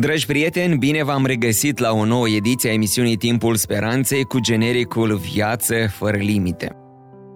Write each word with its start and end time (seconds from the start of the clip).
Dragi 0.00 0.26
prieteni, 0.26 0.76
bine 0.76 1.02
v-am 1.02 1.26
regăsit 1.26 1.78
la 1.78 1.92
o 1.92 2.04
nouă 2.04 2.28
ediție 2.28 2.70
a 2.70 2.72
emisiunii 2.72 3.16
Timpul 3.16 3.56
Speranței 3.56 4.24
cu 4.24 4.38
genericul 4.38 5.16
Viață 5.16 5.74
fără 5.90 6.16
limite. 6.16 6.76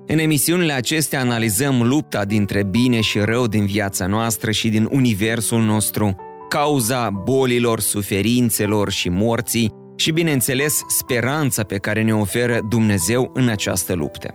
În 0.07 0.19
emisiunile 0.19 0.73
acestea 0.73 1.21
analizăm 1.21 1.83
lupta 1.83 2.25
dintre 2.25 2.65
bine 2.65 3.01
și 3.01 3.19
rău 3.19 3.47
din 3.47 3.67
viața 3.67 4.07
noastră 4.07 4.51
și 4.51 4.69
din 4.69 4.89
universul 4.91 5.63
nostru, 5.63 6.17
cauza 6.49 7.11
bolilor, 7.11 7.81
suferințelor 7.81 8.91
și 8.91 9.09
morții 9.09 9.73
și, 9.97 10.13
bineînțeles, 10.13 10.81
speranța 10.89 11.63
pe 11.63 11.77
care 11.77 12.03
ne 12.03 12.15
oferă 12.15 12.61
Dumnezeu 12.69 13.31
în 13.35 13.49
această 13.49 13.95
luptă. 13.95 14.35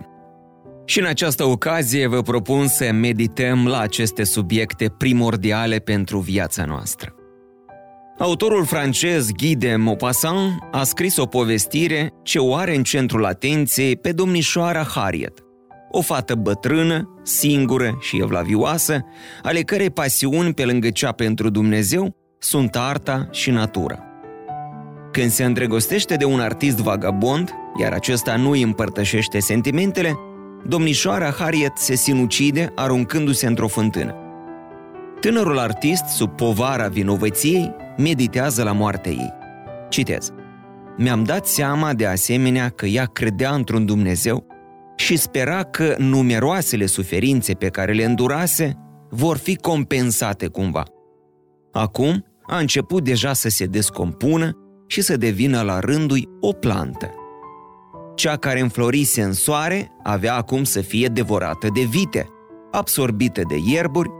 Și 0.84 0.98
în 0.98 1.06
această 1.06 1.44
ocazie 1.44 2.06
vă 2.06 2.22
propun 2.22 2.66
să 2.66 2.92
medităm 2.92 3.66
la 3.66 3.78
aceste 3.78 4.24
subiecte 4.24 4.94
primordiale 4.98 5.78
pentru 5.78 6.18
viața 6.18 6.64
noastră. 6.64 7.12
Autorul 8.18 8.64
francez 8.64 9.30
Guy 9.30 9.56
de 9.56 9.76
Maupassant 9.76 10.52
a 10.70 10.84
scris 10.84 11.16
o 11.16 11.26
povestire 11.26 12.12
ce 12.22 12.38
o 12.38 12.54
are 12.54 12.76
în 12.76 12.82
centrul 12.82 13.24
atenției 13.24 13.96
pe 13.96 14.12
domnișoara 14.12 14.82
Harriet, 14.82 15.38
o 15.90 16.00
fată 16.00 16.34
bătrână, 16.34 17.20
singură 17.22 17.98
și 18.00 18.18
evlavioasă, 18.20 19.04
ale 19.42 19.60
cărei 19.60 19.90
pasiuni 19.90 20.54
pe 20.54 20.64
lângă 20.64 20.90
cea 20.90 21.12
pentru 21.12 21.50
Dumnezeu 21.50 22.16
sunt 22.38 22.76
arta 22.76 23.28
și 23.30 23.50
natura. 23.50 23.98
Când 25.12 25.30
se 25.30 25.44
îndrăgostește 25.44 26.14
de 26.14 26.24
un 26.24 26.40
artist 26.40 26.78
vagabond, 26.78 27.54
iar 27.80 27.92
acesta 27.92 28.36
nu 28.36 28.50
îi 28.50 28.62
împărtășește 28.62 29.40
sentimentele, 29.40 30.18
domnișoara 30.66 31.30
Harriet 31.38 31.76
se 31.76 31.94
sinucide 31.94 32.72
aruncându-se 32.74 33.46
într-o 33.46 33.68
fântână. 33.68 34.27
Tânărul 35.20 35.58
artist, 35.58 36.04
sub 36.04 36.36
povara 36.36 36.88
vinovăției, 36.88 37.74
meditează 37.96 38.62
la 38.62 38.72
moartea 38.72 39.12
ei. 39.12 39.32
Citez. 39.88 40.32
Mi-am 40.96 41.24
dat 41.24 41.46
seama 41.46 41.92
de 41.92 42.06
asemenea 42.06 42.68
că 42.68 42.86
ea 42.86 43.04
credea 43.04 43.54
într-un 43.54 43.86
Dumnezeu 43.86 44.46
și 44.96 45.16
spera 45.16 45.62
că 45.62 45.94
numeroasele 45.98 46.86
suferințe 46.86 47.54
pe 47.54 47.68
care 47.68 47.92
le 47.92 48.04
îndurase 48.04 48.76
vor 49.10 49.36
fi 49.36 49.56
compensate 49.56 50.46
cumva. 50.46 50.82
Acum 51.72 52.24
a 52.46 52.58
început 52.58 53.04
deja 53.04 53.32
să 53.32 53.48
se 53.48 53.64
descompună 53.64 54.50
și 54.86 55.00
să 55.00 55.16
devină 55.16 55.62
la 55.62 55.78
rândul 55.78 56.38
o 56.40 56.52
plantă. 56.52 57.10
Cea 58.14 58.36
care 58.36 58.60
înflorise 58.60 59.22
în 59.22 59.32
soare 59.32 59.90
avea 60.02 60.34
acum 60.34 60.64
să 60.64 60.80
fie 60.80 61.06
devorată 61.06 61.68
de 61.74 61.82
vite, 61.90 62.26
absorbită 62.70 63.42
de 63.48 63.56
ierburi, 63.66 64.10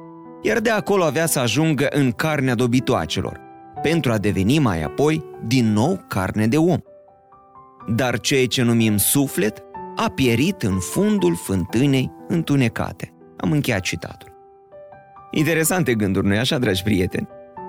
iar 0.43 0.59
de 0.59 0.71
acolo 0.71 1.05
avea 1.05 1.27
să 1.27 1.39
ajungă 1.39 1.87
în 1.91 2.13
carnea 2.13 2.55
dobitoacelor, 2.55 3.41
pentru 3.83 4.13
a 4.13 4.19
deveni 4.19 4.59
mai 4.59 4.83
apoi 4.83 5.25
din 5.47 5.73
nou 5.73 6.05
carne 6.09 6.47
de 6.47 6.57
om. 6.57 6.79
Dar 7.87 8.21
ceea 8.21 8.47
ce 8.47 8.63
numim 8.63 8.97
suflet 8.97 9.63
a 9.97 10.11
pierit 10.15 10.63
în 10.63 10.79
fundul 10.79 11.37
fântânei 11.37 12.11
întunecate. 12.29 13.13
Am 13.37 13.53
încheiat 13.53 13.81
citatul. 13.81 14.37
Interesante 15.31 15.95
gânduri, 15.95 16.27
nu 16.27 16.39
așa, 16.39 16.59
dragi 16.59 16.83
prieteni? 16.83 17.29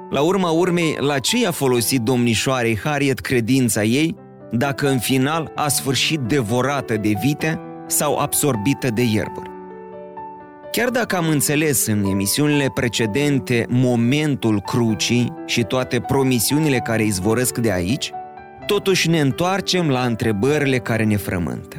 La 0.09 0.21
urma 0.21 0.49
urmei, 0.49 0.97
la 0.99 1.19
ce 1.19 1.37
i-a 1.37 1.51
folosit 1.51 2.01
domnișoarei 2.01 2.77
Harriet 2.77 3.19
credința 3.19 3.83
ei, 3.83 4.15
dacă 4.51 4.89
în 4.89 4.99
final 4.99 5.51
a 5.55 5.67
sfârșit 5.67 6.19
devorată 6.19 6.97
de 6.97 7.13
vite 7.23 7.59
sau 7.87 8.17
absorbită 8.17 8.89
de 8.89 9.01
ierburi? 9.01 9.48
Chiar 10.71 10.89
dacă 10.89 11.15
am 11.15 11.27
înțeles 11.27 11.85
în 11.85 12.03
emisiunile 12.03 12.71
precedente 12.73 13.65
momentul 13.69 14.61
crucii 14.61 15.33
și 15.45 15.63
toate 15.63 15.99
promisiunile 15.99 16.77
care 16.77 17.03
izvorăsc 17.03 17.57
de 17.57 17.71
aici, 17.71 18.11
totuși 18.65 19.09
ne 19.09 19.19
întoarcem 19.19 19.89
la 19.89 20.05
întrebările 20.05 20.77
care 20.77 21.03
ne 21.03 21.17
frământă. 21.17 21.77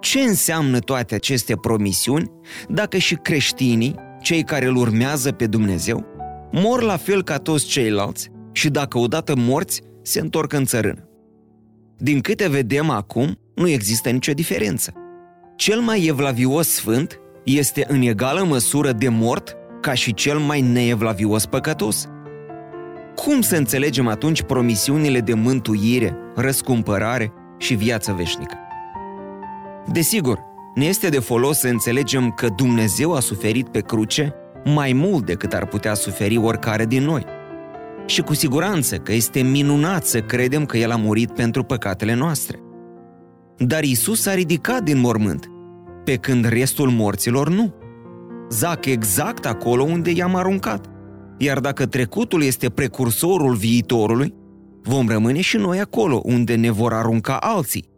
Ce 0.00 0.20
înseamnă 0.20 0.78
toate 0.78 1.14
aceste 1.14 1.56
promisiuni 1.56 2.30
dacă 2.68 2.96
și 2.96 3.14
creștinii, 3.14 3.94
cei 4.20 4.42
care 4.42 4.66
îl 4.66 4.76
urmează 4.76 5.32
pe 5.32 5.46
Dumnezeu, 5.46 6.06
mor 6.52 6.82
la 6.82 6.96
fel 6.96 7.22
ca 7.22 7.36
toți 7.36 7.66
ceilalți 7.66 8.30
și 8.52 8.68
dacă 8.68 8.98
odată 8.98 9.36
morți, 9.36 9.82
se 10.02 10.20
întorc 10.20 10.52
în 10.52 10.64
țărână? 10.64 11.08
Din 11.96 12.20
câte 12.20 12.48
vedem 12.48 12.90
acum, 12.90 13.38
nu 13.54 13.68
există 13.68 14.10
nicio 14.10 14.32
diferență. 14.32 14.92
Cel 15.56 15.80
mai 15.80 16.04
evlavios 16.04 16.68
sfânt 16.68 17.20
este 17.56 17.84
în 17.88 18.02
egală 18.02 18.44
măsură 18.44 18.92
de 18.92 19.08
mort 19.08 19.56
ca 19.80 19.94
și 19.94 20.14
cel 20.14 20.38
mai 20.38 20.60
neevlavios 20.60 21.46
păcătos. 21.46 22.08
Cum 23.14 23.40
să 23.40 23.56
înțelegem 23.56 24.08
atunci 24.08 24.42
promisiunile 24.42 25.20
de 25.20 25.34
mântuire, 25.34 26.16
răscumpărare 26.34 27.32
și 27.58 27.74
viață 27.74 28.12
veșnică? 28.12 28.56
Desigur, 29.92 30.38
ne 30.74 30.84
este 30.84 31.08
de 31.08 31.18
folos 31.18 31.58
să 31.58 31.68
înțelegem 31.68 32.30
că 32.30 32.48
Dumnezeu 32.56 33.14
a 33.14 33.20
suferit 33.20 33.68
pe 33.68 33.80
cruce 33.80 34.34
mai 34.64 34.92
mult 34.92 35.26
decât 35.26 35.52
ar 35.52 35.66
putea 35.66 35.94
suferi 35.94 36.36
oricare 36.36 36.86
din 36.86 37.02
noi. 37.02 37.24
Și 38.06 38.22
cu 38.22 38.34
siguranță 38.34 38.96
că 38.96 39.12
este 39.12 39.40
minunat 39.40 40.04
să 40.04 40.20
credem 40.20 40.66
că 40.66 40.76
El 40.76 40.90
a 40.90 40.96
murit 40.96 41.30
pentru 41.30 41.62
păcatele 41.62 42.14
noastre. 42.14 42.58
Dar 43.56 43.82
Isus 43.82 44.26
a 44.26 44.34
ridicat 44.34 44.82
din 44.82 44.98
mormânt 44.98 45.50
pe 46.08 46.16
când 46.16 46.44
restul 46.44 46.90
morților 46.90 47.48
nu. 47.48 47.74
Zac 48.50 48.84
exact 48.84 49.46
acolo 49.46 49.82
unde 49.82 50.10
i-am 50.10 50.34
aruncat. 50.34 50.86
Iar 51.38 51.60
dacă 51.60 51.86
trecutul 51.86 52.42
este 52.42 52.70
precursorul 52.70 53.54
viitorului, 53.54 54.34
vom 54.82 55.08
rămâne 55.08 55.40
și 55.40 55.56
noi 55.56 55.80
acolo 55.80 56.20
unde 56.24 56.54
ne 56.54 56.70
vor 56.70 56.92
arunca 56.92 57.36
alții. 57.36 57.88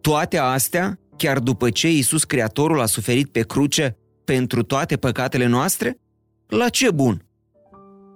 Toate 0.00 0.38
astea, 0.38 0.98
chiar 1.16 1.38
după 1.38 1.70
ce 1.70 1.90
Iisus 1.90 2.24
Creatorul 2.24 2.80
a 2.80 2.86
suferit 2.86 3.28
pe 3.32 3.40
cruce 3.40 3.96
pentru 4.24 4.62
toate 4.62 4.96
păcatele 4.96 5.46
noastre? 5.46 6.00
La 6.46 6.68
ce 6.68 6.90
bun? 6.90 7.26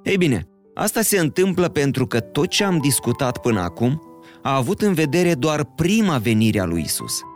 Ei 0.03 0.17
bine, 0.17 0.49
asta 0.75 1.03
se 1.03 1.19
întâmplă 1.19 1.69
pentru 1.69 2.07
că 2.07 2.21
tot 2.21 2.49
ce 2.49 2.65
am 2.65 2.79
discutat 2.79 3.39
până 3.39 3.61
acum 3.61 4.03
a 4.43 4.57
avut 4.57 4.81
în 4.81 4.93
vedere 4.93 5.35
doar 5.35 5.65
prima 5.65 6.19
venire 6.19 6.61
a 6.61 6.65
lui 6.65 6.83
Isus– 6.83 7.21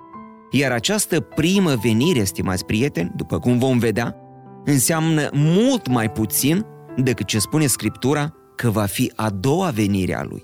iar 0.51 0.73
această 0.73 1.21
primă 1.21 1.75
venire, 1.83 2.25
stimați 2.25 2.65
prieteni, 2.65 3.13
după 3.17 3.39
cum 3.39 3.59
vom 3.59 3.79
vedea, 3.79 4.17
înseamnă 4.65 5.29
mult 5.33 5.89
mai 5.89 6.11
puțin 6.11 6.67
decât 6.97 7.27
ce 7.27 7.39
spune 7.39 7.67
Scriptura 7.67 8.35
că 8.57 8.71
va 8.71 8.85
fi 8.85 9.13
a 9.17 9.31
doua 9.31 9.69
venire 9.69 10.17
a 10.17 10.23
Lui. 10.23 10.43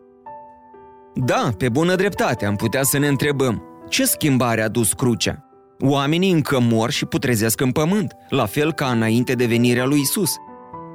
Da, 1.15 1.51
pe 1.59 1.69
bună 1.69 1.95
dreptate 1.95 2.47
am 2.47 2.57
putea 2.57 2.83
să 2.83 2.99
ne 2.99 3.07
întrebăm, 3.07 3.63
ce 3.89 4.05
schimbare 4.05 4.63
a 4.63 4.69
dus 4.69 4.93
crucea? 4.93 5.45
Oamenii 5.79 6.33
încă 6.33 6.61
mor 6.61 6.91
și 6.91 7.05
putrezesc 7.05 7.61
în 7.61 7.73
pământ, 7.73 8.13
la 8.29 8.47
fel 8.47 8.73
ca 8.73 8.87
înainte 8.87 9.33
de 9.33 9.47
venirea 9.47 9.85
lui 9.85 10.01
Isus. 10.01 10.31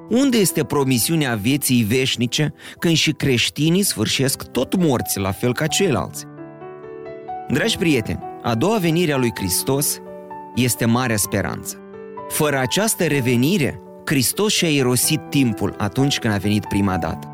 Unde 0.09 0.37
este 0.37 0.63
promisiunea 0.63 1.35
vieții 1.35 1.83
veșnice 1.83 2.53
când 2.79 2.95
și 2.95 3.11
creștinii 3.11 3.83
sfârșesc 3.83 4.43
tot 4.43 4.75
morți, 4.75 5.19
la 5.19 5.31
fel 5.31 5.53
ca 5.53 5.67
ceilalți? 5.67 6.25
Dragi 7.47 7.77
prieteni, 7.77 8.19
a 8.41 8.55
doua 8.55 8.77
venire 8.77 9.11
a 9.11 9.17
lui 9.17 9.31
Hristos 9.35 9.99
este 10.55 10.85
marea 10.85 11.17
speranță. 11.17 11.77
Fără 12.27 12.57
această 12.57 13.03
revenire, 13.03 13.81
Hristos 14.05 14.53
și-a 14.53 14.69
irosit 14.69 15.19
timpul 15.29 15.75
atunci 15.77 16.19
când 16.19 16.33
a 16.33 16.37
venit 16.37 16.65
prima 16.65 16.97
dată. 16.97 17.27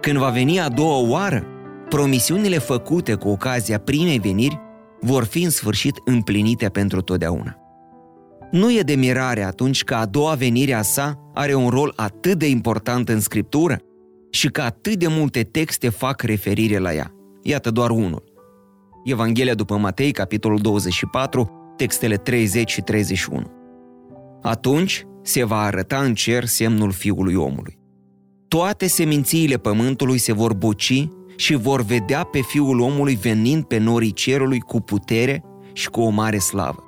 Când 0.00 0.18
va 0.18 0.28
veni 0.28 0.60
a 0.60 0.68
doua 0.68 1.08
oară, 1.08 1.46
promisiunile 1.88 2.58
făcute 2.58 3.14
cu 3.14 3.28
ocazia 3.28 3.78
primei 3.78 4.18
veniri 4.18 4.60
vor 5.00 5.24
fi 5.24 5.42
în 5.42 5.50
sfârșit 5.50 6.00
împlinite 6.04 6.68
pentru 6.68 7.00
totdeauna. 7.00 7.56
Nu 8.50 8.72
e 8.72 8.80
de 8.80 8.94
mirare 8.94 9.42
atunci 9.42 9.84
că 9.84 9.94
a 9.94 10.06
doua 10.06 10.34
venire 10.34 10.72
a 10.72 10.82
sa 10.82 11.30
are 11.34 11.54
un 11.54 11.68
rol 11.68 11.92
atât 11.96 12.38
de 12.38 12.48
important 12.48 13.08
în 13.08 13.20
Scriptură 13.20 13.78
și 14.30 14.48
că 14.48 14.60
atât 14.60 14.94
de 14.94 15.06
multe 15.08 15.42
texte 15.42 15.88
fac 15.88 16.22
referire 16.22 16.78
la 16.78 16.94
ea. 16.94 17.12
Iată 17.42 17.70
doar 17.70 17.90
unul. 17.90 18.31
Evanghelia 19.04 19.54
după 19.54 19.76
Matei, 19.76 20.12
capitolul 20.12 20.58
24, 20.58 21.74
textele 21.76 22.16
30 22.16 22.70
și 22.70 22.80
31. 22.80 23.50
Atunci 24.42 25.06
se 25.22 25.44
va 25.44 25.60
arăta 25.60 25.98
în 25.98 26.14
cer 26.14 26.44
semnul 26.44 26.92
Fiului 26.92 27.34
omului. 27.34 27.78
Toate 28.48 28.86
semințiile 28.86 29.56
pământului 29.56 30.18
se 30.18 30.32
vor 30.32 30.54
boci 30.54 31.08
și 31.36 31.54
vor 31.54 31.82
vedea 31.82 32.22
pe 32.22 32.40
Fiul 32.40 32.80
omului 32.80 33.14
venind 33.14 33.64
pe 33.64 33.78
norii 33.78 34.12
cerului 34.12 34.60
cu 34.60 34.80
putere 34.80 35.44
și 35.72 35.88
cu 35.88 36.00
o 36.00 36.08
mare 36.08 36.38
slavă. 36.38 36.84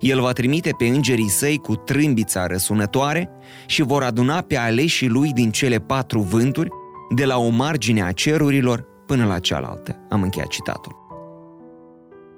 El 0.00 0.20
va 0.20 0.32
trimite 0.32 0.70
pe 0.78 0.86
îngerii 0.86 1.28
săi 1.28 1.56
cu 1.56 1.74
trâmbița 1.74 2.46
răsunătoare 2.46 3.30
și 3.66 3.82
vor 3.82 4.02
aduna 4.02 4.40
pe 4.40 4.56
aleșii 4.56 5.08
lui 5.08 5.32
din 5.32 5.50
cele 5.50 5.78
patru 5.78 6.20
vânturi, 6.20 6.68
de 7.14 7.24
la 7.24 7.38
o 7.38 7.48
margine 7.48 8.02
a 8.02 8.12
cerurilor 8.12 8.84
până 9.06 9.26
la 9.26 9.38
cealaltă. 9.38 10.06
Am 10.10 10.22
încheiat 10.22 10.48
citatul. 10.48 11.03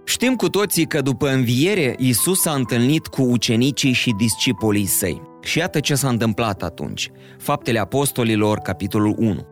Știm 0.08 0.34
cu 0.34 0.48
toții 0.48 0.86
că 0.86 1.00
după 1.00 1.28
înviere, 1.28 1.94
Isus 1.98 2.40
s-a 2.40 2.52
întâlnit 2.52 3.06
cu 3.06 3.22
ucenicii 3.22 3.92
și 3.92 4.14
discipolii 4.16 4.86
săi. 4.86 5.22
Și 5.40 5.58
iată 5.58 5.80
ce 5.80 5.94
s-a 5.94 6.08
întâmplat 6.08 6.62
atunci. 6.62 7.10
Faptele 7.38 7.78
Apostolilor, 7.78 8.58
capitolul 8.58 9.14
1. 9.18 9.46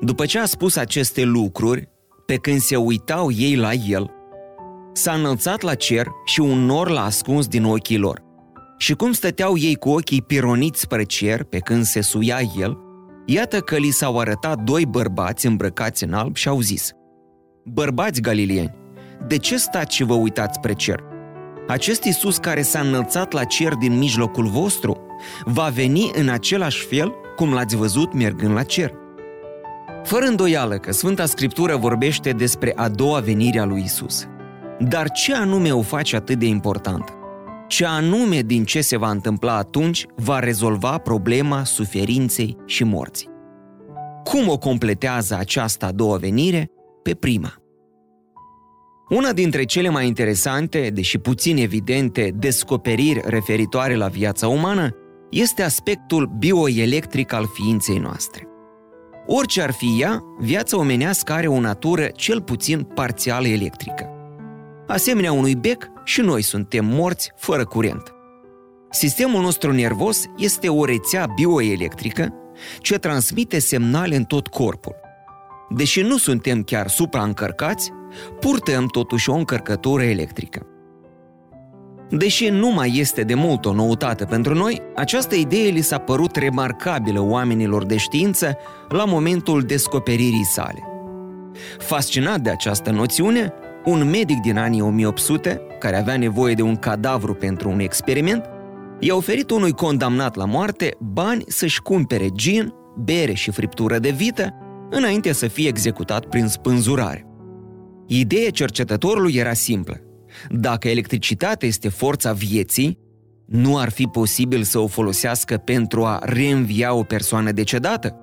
După 0.00 0.26
ce 0.26 0.38
a 0.38 0.44
spus 0.44 0.76
aceste 0.76 1.22
lucruri, 1.22 1.88
pe 2.26 2.34
când 2.34 2.60
se 2.60 2.76
uitau 2.76 3.30
ei 3.32 3.56
la 3.56 3.72
el, 3.72 4.10
s-a 4.92 5.12
înălțat 5.12 5.60
la 5.60 5.74
cer 5.74 6.06
și 6.24 6.40
un 6.40 6.64
nor 6.64 6.88
l-a 6.88 7.04
ascuns 7.04 7.46
din 7.46 7.64
ochii 7.64 7.98
lor. 7.98 8.22
Și 8.78 8.94
cum 8.94 9.12
stăteau 9.12 9.56
ei 9.58 9.74
cu 9.74 9.88
ochii 9.88 10.22
pironiți 10.22 10.80
spre 10.80 11.02
cer 11.02 11.42
pe 11.42 11.58
când 11.58 11.84
se 11.84 12.00
suia 12.00 12.38
el, 12.58 12.78
iată 13.26 13.60
că 13.60 13.76
li 13.76 13.90
s-au 13.90 14.18
arătat 14.18 14.58
doi 14.58 14.86
bărbați 14.86 15.46
îmbrăcați 15.46 16.04
în 16.04 16.12
alb 16.12 16.36
și 16.36 16.48
au 16.48 16.60
zis 16.60 16.92
Bărbați 17.64 18.20
galilieni, 18.20 18.74
de 19.26 19.36
ce 19.36 19.56
stați 19.56 19.94
și 19.94 20.04
vă 20.04 20.14
uitați 20.14 20.54
spre 20.54 20.72
cer? 20.72 21.04
Acest 21.66 22.04
Iisus 22.04 22.36
care 22.36 22.62
s-a 22.62 22.80
înălțat 22.80 23.32
la 23.32 23.44
cer 23.44 23.74
din 23.74 23.98
mijlocul 23.98 24.46
vostru 24.46 25.06
va 25.44 25.68
veni 25.74 26.10
în 26.14 26.28
același 26.28 26.84
fel 26.86 27.14
cum 27.36 27.52
l-ați 27.52 27.76
văzut 27.76 28.12
mergând 28.12 28.54
la 28.54 28.62
cer. 28.62 28.92
Fără 30.04 30.24
îndoială 30.24 30.78
că 30.78 30.92
Sfânta 30.92 31.26
Scriptură 31.26 31.76
vorbește 31.76 32.30
despre 32.30 32.72
a 32.76 32.88
doua 32.88 33.18
venire 33.18 33.58
a 33.58 33.64
lui 33.64 33.82
Isus. 33.84 34.26
Dar 34.78 35.10
ce 35.10 35.34
anume 35.34 35.70
o 35.72 35.82
face 35.82 36.16
atât 36.16 36.38
de 36.38 36.46
important? 36.46 37.12
Ce 37.66 37.84
anume 37.86 38.40
din 38.40 38.64
ce 38.64 38.80
se 38.80 38.96
va 38.96 39.10
întâmpla 39.10 39.56
atunci 39.56 40.06
va 40.16 40.38
rezolva 40.38 40.98
problema 40.98 41.64
suferinței 41.64 42.56
și 42.66 42.84
morții? 42.84 43.28
Cum 44.24 44.48
o 44.48 44.58
completează 44.58 45.36
această 45.38 45.86
a 45.86 45.92
doua 45.92 46.16
venire 46.16 46.70
pe 47.02 47.14
prima? 47.14 47.54
Una 49.08 49.32
dintre 49.32 49.64
cele 49.64 49.88
mai 49.88 50.06
interesante, 50.06 50.90
deși 50.94 51.18
puțin 51.18 51.56
evidente, 51.56 52.32
descoperiri 52.34 53.20
referitoare 53.24 53.94
la 53.94 54.06
viața 54.06 54.48
umană 54.48 54.96
este 55.30 55.62
aspectul 55.62 56.30
bioelectric 56.38 57.32
al 57.32 57.46
ființei 57.52 57.98
noastre. 57.98 58.46
Orice 59.26 59.62
ar 59.62 59.70
fi 59.70 59.96
ea, 60.00 60.22
viața 60.38 60.76
omenească 60.78 61.32
are 61.32 61.46
o 61.46 61.60
natură 61.60 62.06
cel 62.06 62.42
puțin 62.42 62.82
parțial 62.82 63.46
electrică. 63.46 64.08
Asemenea 64.86 65.32
unui 65.32 65.54
bec, 65.54 65.90
și 66.04 66.20
noi 66.20 66.42
suntem 66.42 66.84
morți 66.84 67.32
fără 67.36 67.64
curent. 67.64 68.14
Sistemul 68.90 69.42
nostru 69.42 69.72
nervos 69.72 70.24
este 70.36 70.68
o 70.68 70.84
rețea 70.84 71.26
bioelectrică 71.34 72.34
ce 72.80 72.98
transmite 72.98 73.58
semnale 73.58 74.16
în 74.16 74.24
tot 74.24 74.46
corpul. 74.46 74.94
Deși 75.68 76.00
nu 76.00 76.16
suntem 76.16 76.62
chiar 76.62 76.88
supraîncărcați, 76.88 77.90
purtăm 78.40 78.86
totuși 78.86 79.30
o 79.30 79.34
încărcătură 79.34 80.02
electrică. 80.02 80.66
Deși 82.10 82.48
nu 82.48 82.70
mai 82.70 82.92
este 82.94 83.22
de 83.22 83.34
mult 83.34 83.64
o 83.64 83.72
noutate 83.72 84.24
pentru 84.24 84.54
noi, 84.54 84.82
această 84.94 85.34
idee 85.34 85.68
li 85.68 85.80
s-a 85.80 85.98
părut 85.98 86.36
remarcabilă 86.36 87.20
oamenilor 87.20 87.84
de 87.84 87.96
știință 87.96 88.56
la 88.88 89.04
momentul 89.04 89.62
descoperirii 89.62 90.44
sale. 90.44 90.82
Fascinat 91.78 92.40
de 92.40 92.50
această 92.50 92.90
noțiune, 92.90 93.52
un 93.84 94.10
medic 94.10 94.40
din 94.40 94.58
anii 94.58 94.80
1800, 94.80 95.60
care 95.78 95.98
avea 95.98 96.16
nevoie 96.16 96.54
de 96.54 96.62
un 96.62 96.76
cadavru 96.76 97.34
pentru 97.34 97.70
un 97.70 97.78
experiment, 97.78 98.44
i-a 99.00 99.14
oferit 99.14 99.50
unui 99.50 99.72
condamnat 99.72 100.36
la 100.36 100.44
moarte 100.44 100.96
bani 101.00 101.44
să-și 101.46 101.82
cumpere 101.82 102.28
gin, 102.28 102.74
bere 103.04 103.32
și 103.32 103.50
friptură 103.50 103.98
de 103.98 104.10
vită 104.10 104.54
înainte 104.90 105.32
să 105.32 105.46
fie 105.46 105.68
executat 105.68 106.24
prin 106.24 106.46
spânzurare. 106.46 107.25
Ideea 108.06 108.50
cercetătorului 108.50 109.34
era 109.34 109.52
simplă. 109.52 110.00
Dacă 110.48 110.88
electricitatea 110.88 111.68
este 111.68 111.88
forța 111.88 112.32
vieții, 112.32 112.98
nu 113.46 113.78
ar 113.78 113.90
fi 113.90 114.06
posibil 114.06 114.62
să 114.62 114.78
o 114.78 114.86
folosească 114.86 115.56
pentru 115.56 116.04
a 116.04 116.18
reînvia 116.22 116.94
o 116.94 117.02
persoană 117.02 117.52
decedată? 117.52 118.16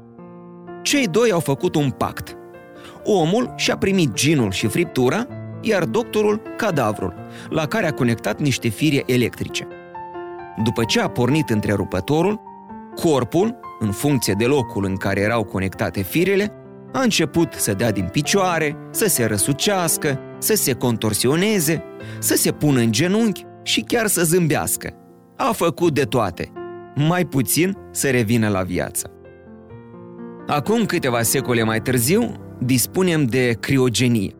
Cei 0.81 1.07
doi 1.07 1.31
au 1.31 1.39
făcut 1.39 1.75
un 1.75 1.89
pact. 1.89 2.37
Omul 3.03 3.53
și-a 3.55 3.77
primit 3.77 4.13
ginul 4.13 4.51
și 4.51 4.67
friptura, 4.67 5.27
iar 5.61 5.85
doctorul 5.85 6.41
cadavrul, 6.57 7.13
la 7.49 7.67
care 7.67 7.87
a 7.87 7.93
conectat 7.93 8.39
niște 8.39 8.69
fire 8.69 9.03
electrice. 9.05 9.67
După 10.63 10.83
ce 10.83 11.01
a 11.01 11.07
pornit 11.07 11.49
întrerupătorul, 11.49 12.41
corpul, 12.95 13.59
în 13.79 13.91
funcție 13.91 14.33
de 14.37 14.45
locul 14.45 14.85
în 14.85 14.95
care 14.95 15.19
erau 15.21 15.43
conectate 15.43 16.01
firele, 16.01 16.51
a 16.93 17.01
început 17.01 17.53
să 17.53 17.73
dea 17.73 17.91
din 17.91 18.07
picioare, 18.11 18.75
să 18.91 19.07
se 19.07 19.25
răsucească, 19.25 20.19
să 20.37 20.55
se 20.55 20.73
contorsioneze, 20.73 21.83
să 22.19 22.35
se 22.35 22.51
pună 22.51 22.79
în 22.79 22.91
genunchi 22.91 23.45
și 23.63 23.81
chiar 23.81 24.07
să 24.07 24.23
zâmbească. 24.23 24.93
A 25.37 25.51
făcut 25.51 25.93
de 25.93 26.03
toate, 26.03 26.51
mai 26.95 27.25
puțin 27.25 27.77
să 27.91 28.09
revină 28.09 28.49
la 28.49 28.61
viață. 28.61 29.11
Acum 30.47 30.85
câteva 30.85 31.21
secole 31.21 31.63
mai 31.63 31.81
târziu, 31.81 32.33
dispunem 32.59 33.25
de 33.25 33.57
criogenie, 33.59 34.35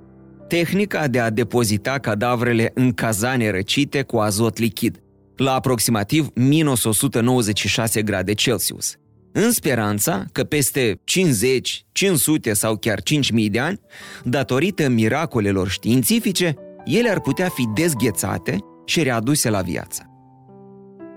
tehnica 0.48 1.08
de 1.08 1.20
a 1.20 1.30
depozita 1.30 1.98
cadavrele 1.98 2.72
în 2.74 2.92
cazane 2.92 3.52
răcite 3.52 4.02
cu 4.02 4.18
azot 4.18 4.58
lichid, 4.58 4.98
la 5.36 5.54
aproximativ 5.54 6.28
minus 6.34 6.84
196 6.84 8.02
grade 8.02 8.34
Celsius– 8.34 8.96
în 9.34 9.52
speranța 9.52 10.26
că 10.32 10.44
peste 10.44 11.00
50, 11.04 11.86
500 11.92 12.54
sau 12.54 12.78
chiar 12.78 13.02
5000 13.02 13.50
de 13.50 13.60
ani, 13.60 13.80
datorită 14.24 14.90
miracolelor 14.90 15.70
științifice, 15.70 16.56
ele 16.86 17.10
ar 17.10 17.20
putea 17.20 17.50
fi 17.50 17.68
dezghețate 17.74 18.58
și 18.86 19.04
readuse 19.04 19.50
la 19.50 19.62
viață. 19.62 20.08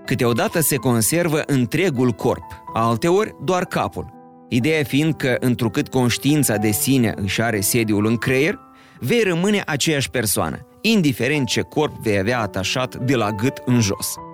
Câteodată 0.05 0.59
se 0.59 0.75
conservă 0.75 1.43
întregul 1.45 2.11
corp, 2.11 2.63
alteori 2.73 3.35
doar 3.43 3.65
capul, 3.65 4.13
ideea 4.49 4.83
fiind 4.83 5.15
că, 5.15 5.35
întrucât 5.39 5.87
conștiința 5.87 6.55
de 6.55 6.71
sine 6.71 7.13
își 7.15 7.41
are 7.41 7.59
sediul 7.59 8.05
în 8.05 8.17
creier, 8.17 8.59
vei 8.99 9.23
rămâne 9.23 9.63
aceeași 9.65 10.09
persoană, 10.09 10.67
indiferent 10.81 11.47
ce 11.47 11.61
corp 11.61 11.97
vei 12.01 12.17
avea 12.17 12.39
atașat 12.39 12.95
de 12.95 13.15
la 13.15 13.31
gât 13.31 13.61
în 13.65 13.81
jos– 13.81 14.13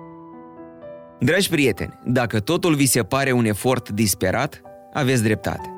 Dragi 1.24 1.48
prieteni, 1.48 1.98
dacă 2.04 2.40
totul 2.40 2.74
vi 2.74 2.86
se 2.86 3.02
pare 3.02 3.32
un 3.32 3.44
efort 3.44 3.88
disperat, 3.90 4.60
aveți 4.92 5.22
dreptate. 5.22 5.70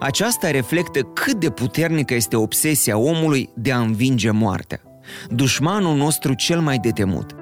Aceasta 0.00 0.50
reflectă 0.50 1.00
cât 1.00 1.34
de 1.34 1.50
puternică 1.50 2.14
este 2.14 2.36
obsesia 2.36 2.98
omului 2.98 3.50
de 3.54 3.72
a 3.72 3.78
învinge 3.78 4.30
moartea, 4.30 4.80
dușmanul 5.28 5.96
nostru 5.96 6.34
cel 6.34 6.60
mai 6.60 6.78
detemut, 6.78 7.34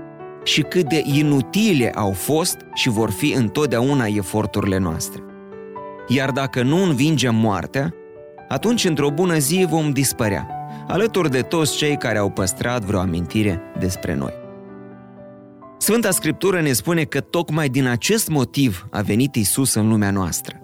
și 0.44 0.62
cât 0.62 0.88
de 0.88 1.02
inutile 1.04 1.90
au 1.94 2.10
fost 2.10 2.56
și 2.74 2.88
vor 2.88 3.10
fi 3.10 3.32
întotdeauna 3.32 4.06
eforturile 4.06 4.78
noastre. 4.78 5.22
Iar 6.08 6.30
dacă 6.30 6.62
nu 6.62 6.82
învingem 6.82 7.34
moartea, 7.34 7.94
atunci 8.48 8.84
într-o 8.84 9.10
bună 9.10 9.38
zi 9.38 9.66
vom 9.68 9.90
dispărea, 9.90 10.48
alături 10.88 11.30
de 11.30 11.40
toți 11.40 11.76
cei 11.76 11.96
care 11.96 12.18
au 12.18 12.30
păstrat 12.30 12.82
vreo 12.82 12.98
amintire 12.98 13.60
despre 13.78 14.14
noi. 14.14 14.41
Sfânta 15.82 16.10
Scriptură 16.10 16.60
ne 16.60 16.72
spune 16.72 17.02
că 17.02 17.20
tocmai 17.20 17.68
din 17.68 17.86
acest 17.86 18.28
motiv 18.28 18.86
a 18.90 19.00
venit 19.00 19.34
Isus 19.34 19.74
în 19.74 19.88
lumea 19.88 20.10
noastră. 20.10 20.60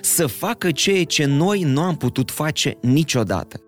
Să 0.00 0.26
facă 0.26 0.70
ceea 0.70 1.04
ce 1.04 1.24
noi 1.24 1.62
nu 1.62 1.82
am 1.82 1.96
putut 1.96 2.30
face 2.30 2.78
niciodată. 2.82 3.60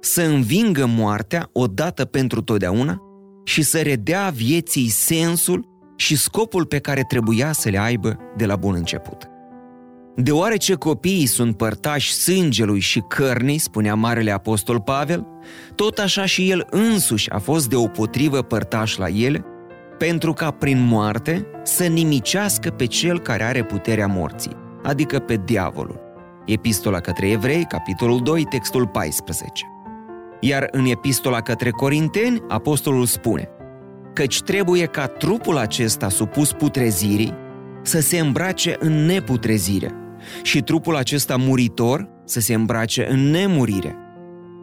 Să 0.00 0.22
învingă 0.22 0.86
moartea 0.86 1.48
odată 1.52 2.04
pentru 2.04 2.42
totdeauna 2.42 2.98
și 3.44 3.62
să 3.62 3.80
redea 3.80 4.30
vieții 4.34 4.88
sensul 4.88 5.64
și 5.96 6.16
scopul 6.16 6.66
pe 6.66 6.78
care 6.78 7.02
trebuia 7.08 7.52
să 7.52 7.68
le 7.68 7.78
aibă 7.78 8.16
de 8.36 8.46
la 8.46 8.56
bun 8.56 8.74
început. 8.74 9.28
Deoarece 10.16 10.74
copiii 10.74 11.26
sunt 11.26 11.56
părtași 11.56 12.12
sângelui 12.12 12.80
și 12.80 13.02
cărnii, 13.08 13.58
spunea 13.58 13.94
Marele 13.94 14.30
Apostol 14.30 14.80
Pavel, 14.80 15.26
tot 15.74 15.98
așa 15.98 16.24
și 16.24 16.50
el 16.50 16.66
însuși 16.70 17.30
a 17.30 17.38
fost 17.38 17.68
deopotrivă 17.68 18.42
părtaș 18.42 18.96
la 18.96 19.08
ele 19.08 19.44
pentru 20.00 20.32
ca 20.32 20.50
prin 20.50 20.80
moarte 20.80 21.46
să 21.62 21.86
nimicească 21.86 22.70
pe 22.70 22.86
cel 22.86 23.18
care 23.18 23.42
are 23.42 23.64
puterea 23.64 24.06
morții, 24.06 24.56
adică 24.82 25.18
pe 25.18 25.40
diavolul. 25.44 26.00
Epistola 26.46 27.00
către 27.00 27.30
evrei, 27.30 27.64
capitolul 27.68 28.22
2, 28.22 28.44
textul 28.44 28.86
14. 28.86 29.64
Iar 30.40 30.68
în 30.70 30.84
epistola 30.84 31.40
către 31.40 31.70
corinteni, 31.70 32.42
apostolul 32.48 33.06
spune 33.06 33.48
căci 34.12 34.42
trebuie 34.42 34.86
ca 34.86 35.06
trupul 35.06 35.56
acesta 35.56 36.08
supus 36.08 36.52
putrezirii 36.52 37.34
să 37.82 38.00
se 38.00 38.18
îmbrace 38.18 38.76
în 38.78 39.04
neputrezire 39.04 39.94
și 40.42 40.60
trupul 40.60 40.96
acesta 40.96 41.36
muritor 41.36 42.08
să 42.24 42.40
se 42.40 42.54
îmbrace 42.54 43.06
în 43.10 43.30
nemurire. 43.30 43.96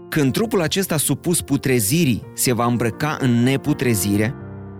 Când 0.10 0.32
trupul 0.32 0.62
acesta 0.62 0.98
supus 0.98 1.41
putrezirii 1.41 2.24
se 2.34 2.53
va 2.53 2.65
îmbrăca 2.65 3.17
în 3.20 3.44
neputrezire 3.44 4.36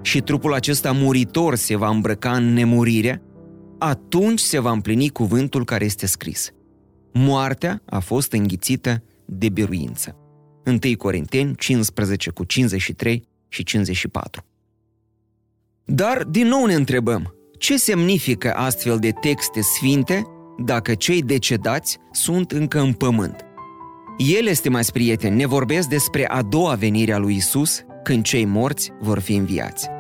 și 0.08 0.22
trupul 0.22 0.54
acesta 0.54 0.92
muritor 0.92 1.56
se 1.56 1.76
va 1.76 1.90
îmbrăca 1.90 2.36
în 2.36 2.54
nemurire, 2.54 3.22
atunci 3.78 4.40
se 4.40 4.60
va 4.60 4.72
împlini 4.72 5.10
cuvântul 5.10 5.66
care 5.66 5.86
este 5.86 6.06
scris. 6.06 6.52
Moartea 7.14 7.82
a 7.86 8.00
fost 8.00 8.32
înghițită 8.32 9.04
de 9.26 9.50
biruință. 9.50 10.16
1 10.66 10.80
Corinteni 10.98 11.56
15 11.56 12.30
cu 12.30 12.44
53 12.44 13.28
și 13.48 13.64
54. 13.64 14.46
Dar 15.86 16.24
din 16.24 16.48
nou 16.48 16.66
ne 16.66 16.74
întrebăm, 16.74 17.36
ce 17.58 17.78
semnifică 17.78 18.54
astfel 18.54 19.00
de 19.00 19.12
texte 19.12 19.62
sfinte 19.62 20.24
dacă 20.66 20.94
cei 20.94 21.22
decedați 21.22 21.98
sunt 22.12 22.52
încă 22.52 22.80
în 22.80 22.94
pământ? 22.94 23.46
Ele, 24.38 24.54
stimați 24.54 24.92
prieteni, 24.92 25.36
ne 25.36 25.46
vorbesc 25.46 25.88
despre 25.88 26.28
a 26.28 26.42
doua 26.42 26.76
venire 26.76 27.14
a 27.14 27.18
lui 27.18 27.36
Isus, 27.36 27.82
când 28.04 28.24
cei 28.24 28.46
morți 28.46 28.92
vor 29.00 29.20
fi 29.20 29.36
înviați. 29.36 29.96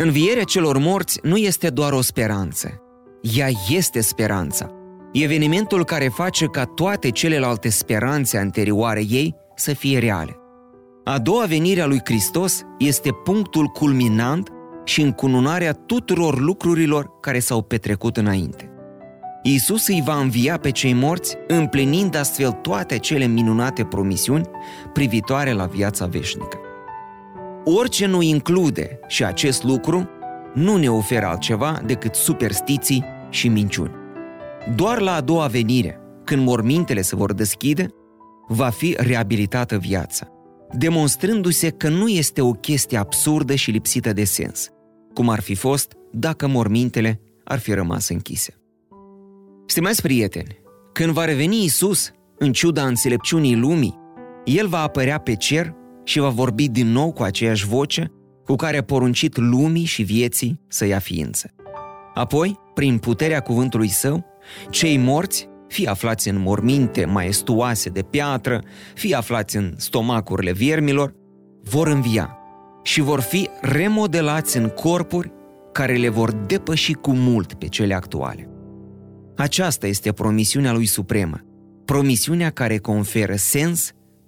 Învierea 0.00 0.42
celor 0.42 0.78
morți 0.78 1.18
nu 1.22 1.36
este 1.36 1.68
doar 1.68 1.92
o 1.92 2.00
speranță. 2.00 2.82
Ea 3.36 3.48
este 3.68 4.00
speranța. 4.00 4.70
Evenimentul 5.12 5.84
care 5.84 6.08
face 6.08 6.46
ca 6.46 6.64
toate 6.64 7.10
celelalte 7.10 7.68
speranțe 7.68 8.38
anterioare 8.38 9.02
ei 9.08 9.34
să 9.56 9.74
fie 9.74 9.98
reale. 9.98 10.36
A 11.04 11.18
doua 11.18 11.44
venire 11.44 11.80
a 11.80 11.86
lui 11.86 12.00
Hristos 12.04 12.62
este 12.78 13.10
punctul 13.24 13.66
culminant 13.66 14.48
și 14.84 15.00
încununarea 15.00 15.72
tuturor 15.72 16.40
lucrurilor 16.40 17.18
care 17.20 17.38
s-au 17.38 17.62
petrecut 17.62 18.16
înainte. 18.16 18.70
Iisus 19.42 19.88
îi 19.88 20.02
va 20.04 20.18
învia 20.18 20.58
pe 20.58 20.70
cei 20.70 20.92
morți, 20.92 21.36
împlinind 21.46 22.16
astfel 22.16 22.50
toate 22.50 22.98
cele 22.98 23.26
minunate 23.26 23.84
promisiuni 23.84 24.48
privitoare 24.92 25.52
la 25.52 25.64
viața 25.64 26.06
veșnică. 26.06 26.58
Orice 27.76 28.06
nu 28.06 28.22
include 28.22 29.00
și 29.06 29.24
acest 29.24 29.62
lucru, 29.62 30.08
nu 30.54 30.76
ne 30.76 30.90
oferă 30.90 31.26
altceva 31.26 31.80
decât 31.86 32.14
superstiții 32.14 33.04
și 33.30 33.48
minciuni. 33.48 33.94
Doar 34.76 35.00
la 35.00 35.14
a 35.14 35.20
doua 35.20 35.46
venire, 35.46 36.00
când 36.24 36.46
mormintele 36.46 37.00
se 37.02 37.16
vor 37.16 37.32
deschide, 37.32 37.86
va 38.46 38.68
fi 38.68 38.96
reabilitată 38.98 39.78
viața, 39.78 40.28
demonstrându-se 40.72 41.70
că 41.70 41.88
nu 41.88 42.08
este 42.08 42.40
o 42.40 42.52
chestie 42.52 42.98
absurdă 42.98 43.54
și 43.54 43.70
lipsită 43.70 44.12
de 44.12 44.24
sens, 44.24 44.68
cum 45.14 45.28
ar 45.28 45.40
fi 45.40 45.54
fost 45.54 45.92
dacă 46.12 46.46
mormintele 46.46 47.20
ar 47.44 47.58
fi 47.58 47.72
rămas 47.72 48.08
închise. 48.08 48.54
Stimați 49.66 50.02
prieteni, 50.02 50.58
când 50.92 51.12
va 51.12 51.24
reveni 51.24 51.64
Isus, 51.64 52.10
în 52.38 52.52
ciuda 52.52 52.86
înțelepciunii 52.86 53.56
lumii, 53.56 53.98
El 54.44 54.68
va 54.68 54.82
apărea 54.82 55.18
pe 55.18 55.34
cer 55.34 55.76
și 56.08 56.18
va 56.18 56.28
vorbi 56.28 56.68
din 56.68 56.86
nou 56.86 57.12
cu 57.12 57.22
aceeași 57.22 57.66
voce 57.66 58.12
cu 58.44 58.56
care 58.56 58.76
a 58.76 58.82
poruncit 58.82 59.36
lumii 59.36 59.84
și 59.84 60.02
vieții 60.02 60.60
să 60.68 60.86
ia 60.86 60.98
ființă. 60.98 61.50
Apoi, 62.14 62.58
prin 62.74 62.98
puterea 62.98 63.40
cuvântului 63.40 63.88
său, 63.88 64.24
cei 64.70 64.96
morți, 64.96 65.48
fie 65.66 65.88
aflați 65.88 66.28
în 66.28 66.40
morminte 66.40 67.04
maestuoase 67.04 67.88
de 67.88 68.02
piatră, 68.02 68.62
fie 68.94 69.14
aflați 69.14 69.56
în 69.56 69.74
stomacurile 69.76 70.52
viermilor, 70.52 71.14
vor 71.62 71.86
învia 71.86 72.38
și 72.82 73.00
vor 73.00 73.20
fi 73.20 73.48
remodelați 73.60 74.56
în 74.56 74.68
corpuri 74.68 75.32
care 75.72 75.96
le 75.96 76.08
vor 76.08 76.32
depăși 76.32 76.92
cu 76.92 77.12
mult 77.12 77.54
pe 77.54 77.66
cele 77.66 77.94
actuale. 77.94 78.48
Aceasta 79.36 79.86
este 79.86 80.12
promisiunea 80.12 80.72
lui 80.72 80.86
supremă, 80.86 81.40
promisiunea 81.84 82.50
care 82.50 82.78
conferă 82.78 83.36
sens 83.36 83.92